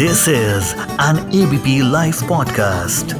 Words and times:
This 0.00 0.28
is 0.28 0.74
an 0.98 1.18
ABP 1.30 1.72
Life 1.82 2.20
podcast. 2.28 3.12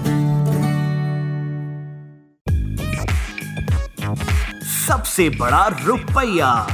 सबसे 4.64 5.28
बड़ा 5.30 5.66
रुपया 5.86 6.66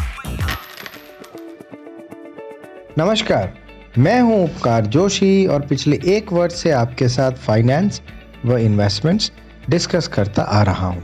नमस्कार, 2.99 3.55
मैं 3.99 4.21
हूँ 4.21 4.45
उपकार 4.45 4.87
जोशी 4.87 5.47
और 5.47 5.67
पिछले 5.67 6.01
एक 6.17 6.33
वर्ष 6.33 6.55
से 6.55 6.71
आपके 6.71 7.09
साथ 7.09 7.33
फाइनेंस 7.33 8.03
व 8.45 8.57
इन्वेस्टमेंट्स 8.57 9.33
डिस्कस 9.71 10.09
करता 10.09 10.43
आ 10.43 10.63
रहा 10.63 10.87
हूँ। 10.87 11.03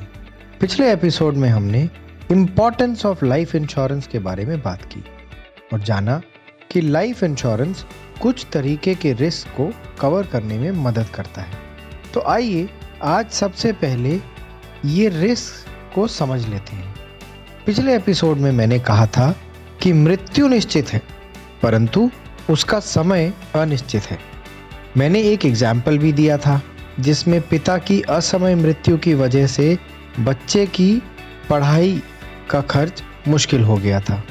पिछले 0.60 0.92
एपिसोड 0.92 1.34
में 1.34 1.48
हमने 1.48 1.90
इम्पोर्टेंस 2.30 3.06
ऑफ़ 3.06 3.24
लाइफ 3.24 3.54
इंश्योरेंस 3.54 4.06
के 4.06 4.18
बारे 4.18 4.44
में 4.44 4.62
बात 4.62 4.84
की 4.84 5.04
और 5.72 5.80
जाना 5.80 6.22
कि 6.72 6.80
लाइफ 6.80 7.22
इंश्योरेंस 7.22 7.84
कुछ 8.20 8.46
तरीके 8.52 8.94
के 8.94 9.12
रिस्क 9.12 9.48
को 9.48 9.70
कवर 10.00 10.26
करने 10.26 10.58
में 10.58 10.70
मदद 10.84 11.06
करता 11.14 11.42
है। 11.42 11.58
तो 12.14 12.20
आइए 12.20 12.68
आज 13.02 13.30
सबसे 13.30 13.72
पहले 13.72 14.20
ये 14.84 15.08
रिस्क 15.08 15.94
को 15.94 16.06
समझ 16.06 16.40
लेते 16.48 16.76
हैं। 16.76 16.94
पिछले 17.66 17.96
एपिसोड 17.96 18.38
में 18.38 18.50
मैंने 18.52 18.78
कहा 18.78 19.06
था 19.06 19.34
कि 19.82 19.92
मृत्यु 19.92 20.48
निश्चित 20.48 20.92
है, 20.92 21.02
परंतु 21.62 22.10
उसका 22.50 22.80
समय 22.80 23.32
अनिश्चित 23.54 24.02
है। 24.02 24.18
मैंने 24.96 25.22
एक 25.22 25.46
एग्ज़ाम्पल 25.46 25.98
भी 25.98 26.12
दिया 26.12 26.38
था, 26.38 26.60
जिसमें 27.00 27.40
पिता 27.40 27.76
की 27.78 28.00
असमय 28.10 28.54
मृत्यु 28.54 28.96
की 28.98 29.14
वजह 29.14 29.46
से 29.46 29.76
बच्चे 30.20 30.66
की 30.66 31.02
पढ़ाई 31.50 32.02
का 32.50 32.60
खर्च 32.60 33.02
मुश्किल 33.28 33.62
हो 33.62 33.76
गया 33.76 34.00
था। 34.00 34.22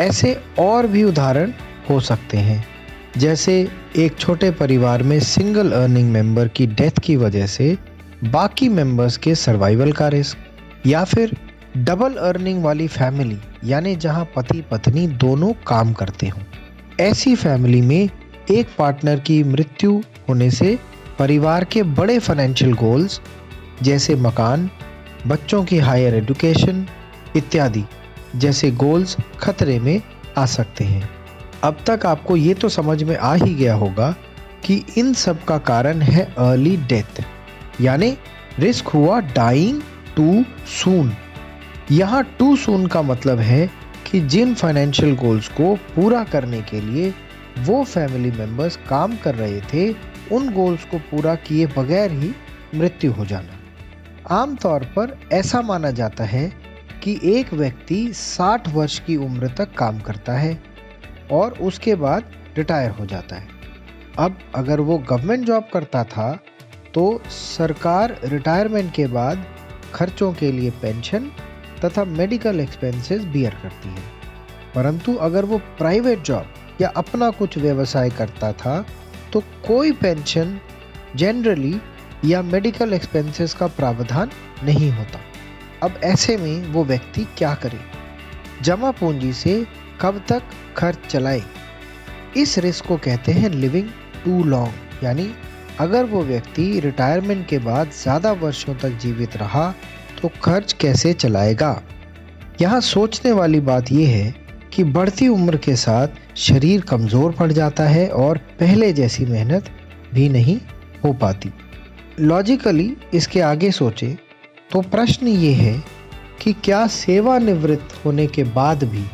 ऐसे 0.00 0.40
और 0.58 0.86
भी 0.86 1.02
उदाहरण 1.04 1.52
हो 1.90 2.00
सकते 2.00 2.36
हैं। 2.36 2.64
जैसे 3.16 3.68
एक 3.96 4.16
छोटे 4.18 4.50
परिवार 4.50 5.02
में 5.02 5.20
सिंगल 5.20 5.72
अर्निंग 5.72 6.10
मेंबर 6.10 6.48
की 6.48 6.66
डेथ 6.66 6.98
की 7.02 7.16
वजह 7.16 7.46
से 7.46 7.76
बाकी 8.24 8.68
मेंबर्स 8.68 9.16
के 9.16 9.34
सर्वाइवल 9.34 9.92
का 9.92 10.08
रिस्क 10.08 10.86
या 10.86 11.04
फिर 11.04 11.36
डबल 11.76 12.14
अर्निंग 12.14 12.62
वाली 12.64 12.88
फैमिली 12.88 13.38
यानी 13.64 13.96
जहाँ 13.96 14.24
पति 14.36 14.64
पत्नी 14.70 15.06
दोनों 15.06 15.52
काम 15.66 15.92
करते 15.92 16.28
हों। 16.28 16.42
ऐसी 17.00 17.34
फैमिली 17.34 17.80
में 17.80 18.08
एक 18.50 18.68
पार्टनर 18.78 19.20
की 19.20 19.44
मृत्यु 19.44 20.00
होने 20.28 20.50
से 20.50 20.78
परिवार 21.18 21.64
के 21.64 21.82
बड़े 21.82 22.18
फाइनेंशियल 22.18 22.72
गोल्स 22.72 23.20
जैसे 23.82 24.14
मकान, 24.14 24.70
बच्चों 25.26 25.64
की 25.64 25.78
हायर 25.78 26.14
एजुकेशन 26.14 26.86
इत्यादि, 27.36 27.84
जैसे 28.36 28.70
गोल्स 28.70 29.16
खतरे 29.38 29.78
में 29.78 30.00
आ 30.38 30.46
सकते 30.46 30.84
हैं। 30.84 31.08
अब 31.64 31.76
तक 31.86 32.06
आपको 32.06 32.36
ये 32.36 32.54
तो 32.54 32.68
समझ 32.68 33.02
में 33.02 33.16
आ 33.16 33.34
ही 33.34 33.54
गया 33.54 33.74
होगा 33.74 34.14
कि 34.64 34.84
इन 34.98 35.12
सब 35.12 35.44
का 35.44 35.58
कारण 35.58 36.00
है 36.00 36.24
अर्ली 36.38 36.76
डेथ 36.76 37.24
यानी 37.80 38.18
रिस्क 38.58 38.86
हुआ 38.86 39.20
डाइंग 39.20 39.80
टू 40.16 40.44
सून 40.66 41.12
यहाँ 41.90 42.22
टू 42.38 42.56
सून 42.56 42.86
का 42.86 43.02
मतलब 43.02 43.38
है 43.38 43.70
कि 44.10 44.20
जिन 44.20 44.54
फाइनेंशियल 44.54 45.16
गोल्स 45.16 45.48
को 45.48 45.74
पूरा 45.74 46.24
करने 46.24 46.62
के 46.62 46.80
लिए 46.80 47.14
वो 47.58 47.84
फैमिली 47.84 48.30
मेंबर्स 48.30 48.76
काम 48.76 49.16
कर 49.16 49.34
रहे 49.34 49.60
थे, 49.60 49.96
उन 50.32 50.50
गोल्स 50.50 50.84
को 50.84 50.98
पूरा 50.98 51.34
किए 51.34 51.66
बगैर 51.66 52.10
ही 52.10 52.30
मृत्यु 52.74 53.12
हो 53.12 53.24
जाना। 53.24 53.58
आमतौर 54.34 54.84
पर 54.84 55.18
ऐसा 55.32 55.62
माना 55.62 55.90
जाता 55.90 56.24
है 56.24 56.52
कि 57.02 57.20
एक 57.24 57.54
व्यक्ति 57.54 58.12
60 58.14 58.68
वर्ष 58.68 58.98
की 58.98 59.16
उम्र 59.16 59.48
तक 59.48 59.74
काम 59.74 60.00
करता 60.00 60.32
है 60.32 60.62
और 61.32 61.58
उसके 61.60 61.94
बाद 61.94 62.32
रिटायर 62.56 62.90
हो 62.90 63.06
जाता 63.06 63.36
है। 63.36 63.48
अब 64.18 64.38
अगर 64.54 64.80
वो 64.80 64.98
गवर्नमेंट 64.98 65.44
जॉब 65.46 65.68
करता 65.72 66.04
था 66.04 66.32
तो 66.94 67.22
सरकार 67.28 68.16
रिटायरमेंट 68.24 68.92
के 68.94 69.06
बाद 69.06 69.44
खर्चों 69.94 70.32
के 70.32 70.52
लिए 70.52 70.70
पेंशन 70.82 71.30
तथा 71.84 72.04
मेडिकल 72.04 72.60
एक्सपेंसेस 72.60 73.24
बियर 73.24 73.54
करती 73.54 73.88
है। 73.88 74.02
परंतु 74.74 75.14
अगर 75.14 75.44
वो 75.44 75.58
प्राइवेट 75.78 76.22
जॉब 76.22 76.54
या 76.80 76.88
अपना 76.96 77.30
कुछ 77.30 77.58
व्यवसाय 77.58 78.10
करता 78.10 78.52
था 78.52 78.84
तो 79.32 79.40
कोई 79.40 79.92
पेंशन 79.92 80.58
जनरली 81.16 81.74
या 82.24 82.42
मेडिकल 82.42 82.92
एक्सपेंसेस 82.92 83.54
का 83.54 83.66
प्रावधान 83.66 84.30
नहीं 84.64 84.90
होता। 84.92 85.20
अब 85.82 86.00
ऐसे 86.04 86.36
में 86.36 86.68
वो 86.68 86.84
व्यक्ति 86.84 87.26
क्या 87.38 87.54
करे? 87.54 87.80
जमा 88.62 88.90
पूंजी 88.90 89.32
से 89.32 89.66
कब 90.00 90.22
तक 90.28 90.42
खर्च 90.76 91.06
चलाए? 91.08 91.42
इस 92.36 92.58
रिस्क 92.58 92.86
को 92.86 92.96
कहते 92.98 93.32
हैं 93.32 93.50
लिविंग 93.50 93.88
टू 94.24 94.42
लॉन्ग 94.44 95.04
यानी 95.04 95.30
अगर 95.80 96.04
वो 96.04 96.22
व्यक्ति 96.22 96.68
रिटायरमेंट 96.80 97.46
के 97.48 97.58
बाद 97.58 97.90
ज़्यादा 97.92 98.32
वर्षों 98.34 98.74
तक 98.74 98.98
जीवित 98.98 99.36
रहा 99.36 99.72
तो 100.20 100.28
खर्च 100.42 100.72
कैसे 100.72 101.12
चलाएगा? 101.12 101.82
यहाँ 102.60 102.80
सोचने 102.80 103.32
वाली 103.32 103.60
बात 103.62 103.92
यह 103.92 104.08
है 104.08 104.34
कि 104.72 104.84
बढ़ती 104.86 105.28
उम्र 105.28 105.56
के 105.56 105.74
साथ 105.76 106.36
शरीर 106.38 106.80
कमज़ोर 106.80 107.32
पड़ 107.32 107.50
जाता 107.52 107.84
है 107.84 108.08
और 108.10 108.38
पहले 108.60 108.92
जैसी 108.92 109.24
मेहनत 109.24 109.70
भी 110.14 110.28
नहीं 110.28 110.58
हो 111.04 111.12
पाती। 111.12 111.52
लॉजिकली 112.20 112.96
इसके 113.14 113.40
आगे 113.40 113.70
सोचे 113.72 114.16
तो 114.72 114.80
प्रश्न 114.82 115.26
ये 115.28 115.52
है 115.54 115.82
कि 116.42 116.52
क्या 116.64 116.86
सेवानिवृत्त 116.86 118.00
होने 118.04 118.26
के 118.26 118.44
बाद 118.52 118.84
भी 118.84 119.04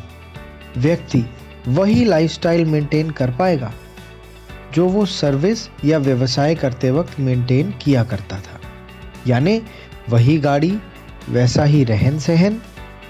व्यक्ति 0.77 1.23
वही 1.67 2.03
लाइफस्टाइल 2.05 2.65
मेंटेन 2.65 3.09
कर 3.11 3.31
पाएगा, 3.31 3.71
जो 4.73 4.87
वो 4.87 5.05
सर्विस 5.05 5.67
या 5.85 5.97
व्यवसाय 5.97 6.55
करते 6.55 6.91
वक्त 6.91 7.19
मेंटेन 7.19 7.73
किया 7.81 8.03
करता 8.03 8.39
था। 8.39 8.59
यानी 9.27 9.61
वही 10.09 10.37
गाड़ी, 10.37 10.77
वैसा 11.29 11.63
ही 11.63 11.83
रहन 11.83 12.19
सहन 12.19 12.61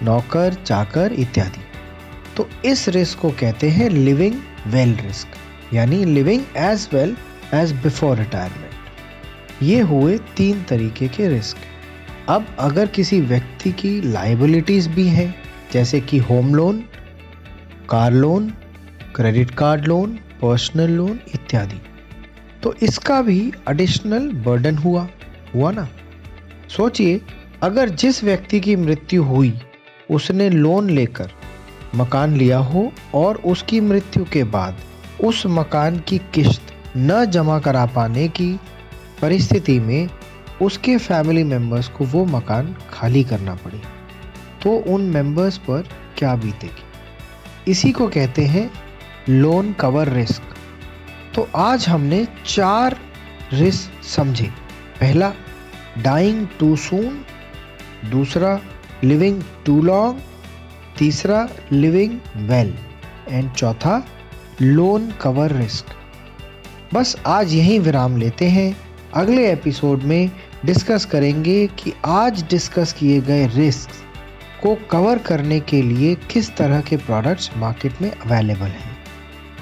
नौकर, 0.04 0.54
चाकर 0.56 1.14
इत्यादि। 1.14 1.62
तो 2.38 2.48
इस 2.66 2.88
रिस्क 2.90 3.20
को 3.20 3.30
कहते 3.32 3.70
हैं 3.70 3.90
लिविंग 3.90 4.36
वेल 4.68 4.96
रिस्क 4.98 5.74
यानी 5.74 6.04
living 6.06 6.44
as 6.58 6.88
well 6.94 7.16
as 7.54 7.72
before 7.74 8.18
retirement 8.18 9.64
ये 9.64 9.80
हुए 9.82 10.18
तीन 10.38 10.64
तरीके 10.64 11.08
के 11.08 11.28
रिस्क 11.30 11.58
अब 12.30 12.46
अगर 12.60 12.88
किसी 12.88 13.20
व्यक्ति 13.22 13.72
की 13.72 13.90
लाइबिलिटीज 14.02 14.88
भी 14.88 15.08
हैं, 15.08 15.34
जैसे 15.74 16.00
कि 16.02 16.18
home 16.20 16.54
loan 16.56 16.84
car 17.90 18.14
loan, 18.14 18.50
credit 19.16 19.52
card 19.52 19.88
loan, 19.88 20.12
personal 20.42 20.92
loan 20.92 21.20
इत्यादि। 21.34 21.82
तो 22.64 22.74
इसका 22.74 23.22
भी 23.22 23.54
एडिशनल 23.70 24.32
बर्डन 24.32 24.78
हुआ 24.78 25.08
हुआ 25.56 25.72
ना? 25.72 25.90
सोचिए, 26.70 27.22
अगर 27.64 27.90
जिस 27.90 28.24
व्यक्ति 28.24 28.60
की 28.60 28.76
मृत्यु 28.76 29.24
हुई, 29.24 29.54
उसने 30.12 30.50
लोन 30.50 30.90
लेकर 30.90 31.32
मकान 31.96 32.36
लिया 32.36 32.58
हो 32.58 32.92
और 33.14 33.36
उसकी 33.36 33.82
मृत्यु 33.82 34.26
के 34.26 34.44
बाद 34.44 34.76
उस 35.24 35.44
मकान 35.46 36.00
की 36.00 36.18
किश्त 36.18 36.62
न 36.98 37.26
जमा 37.26 37.60
करा 37.60 37.86
पाने 37.86 38.28
की 38.28 38.60
परिस्थिति 39.22 39.80
में 39.80 40.10
उसके 40.62 40.98
फैमिली 40.98 41.44
मेंबर्स 41.44 41.88
को 41.88 42.06
वो 42.06 42.26
मकान 42.26 42.76
खाली 42.90 43.24
करना 43.24 43.56
पड़े। 43.56 43.82
तो 44.64 44.94
उन 44.94 45.02
मेंबर्स 45.02 45.58
पर 45.58 45.88
क्या 46.18 46.36
बीतेगी? 46.36 46.83
इसी 47.68 47.92
को 47.92 48.08
कहते 48.08 48.46
हैं 48.46 48.70
लोन 49.30 49.72
कवर 49.74 50.10
रिस्क 50.10 50.56
तो 51.36 51.48
आज 51.56 51.88
हमने 51.90 52.26
चार 52.46 52.98
रिस्क 53.54 54.04
समझे। 54.06 54.48
पहला 55.00 55.32
डाइंग 55.98 56.48
टू 56.60 56.76
सून 56.76 57.22
दूसरा 58.12 58.60
लिविंग 59.04 59.42
टू 59.66 59.82
लॉन्ग 59.82 60.22
तीसरा 60.98 61.48
लिविंग 61.72 62.20
वेल 62.50 62.74
एंड 63.30 63.52
चौथा 63.52 64.06
लोन 64.62 65.12
कवर 65.22 65.52
रिस्क 65.52 65.86
बस 66.94 67.16
आज 67.28 67.54
यही 67.54 67.80
विराम 67.80 68.18
लेते 68.18 68.50
हैं। 68.50 68.76
अगले 69.14 69.52
एपिसोड 69.52 70.04
में 70.04 70.32
डिस्कस 70.66 71.06
करेंगे 71.06 71.66
कि 71.80 71.94
आज 72.06 72.44
डिस्कस 72.50 72.94
किए 72.94 73.22
गए 73.22 73.48
रिस्क 73.48 73.90
को 74.64 74.76
कवर 74.76 75.18
करने 75.18 75.60
के 75.60 75.82
लिए 75.82 76.16
किस 76.16 76.56
तरह 76.56 76.82
के 76.82 76.98
प्रोडक्ट्स 76.98 77.52
मार्केट 77.58 78.02
में 78.02 78.12
अवेलेबल 78.12 78.68
हैं? 78.68 78.98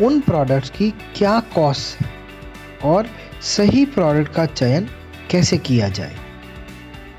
उन 0.01 0.19
प्रोडक्ट्स 0.19 0.69
की 0.69 0.91
क्या 0.91 1.39
कॉस्ट 1.39 2.01
है? 2.01 2.11
और 2.83 3.07
सही 3.41 3.85
प्रोडक्ट 3.85 4.33
का 4.33 4.45
चयन 4.45 4.89
कैसे 5.31 5.57
किया 5.57 5.89
जाए? 5.89 6.15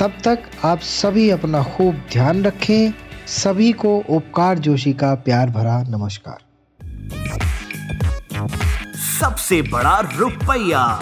तब 0.01 0.13
तक 0.25 0.39
आप 0.65 0.81
सभी 0.81 1.31
अपना 1.31 1.63
खूब 1.63 1.95
ध्यान 2.13 2.45
रखें। 2.45 2.93
सभी 3.27 3.73
को 3.73 4.05
उपकार 4.11 4.59
जोशी 4.59 4.93
का 4.93 5.15
प्यार 5.15 5.51
भरा 5.51 5.83
नमस्कार। 5.83 6.39
सबसे 9.21 9.63
बड़ा 9.63 10.01
रुपया। 10.17 11.01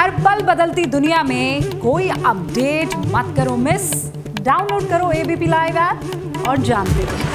हर 0.00 0.10
पल 0.10 0.42
बदलती 0.42 0.86
दुनिया 0.86 1.22
में 1.22 1.78
कोई 1.78 2.08
अपडेट 2.08 2.88
मत 2.96 3.36
करो 3.36 3.56
मिस 3.56 4.19
डाउनलोड 4.44 4.88
करो 4.88 5.10
एबीपी 5.12 5.46
लाइव 5.46 5.76
ऐप 5.78 6.44
और 6.48 6.56
जानते 6.58 7.04
रहो। 7.04 7.28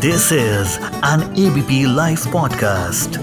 This 0.00 0.32
is 0.32 0.78
an 1.06 1.34
ABP 1.38 1.84
live 1.96 2.18
podcast 2.32 3.20